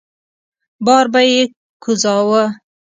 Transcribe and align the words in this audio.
بار 0.85 1.05
به 1.13 1.21
يې 1.31 1.41
کوزاوه. 1.83 2.43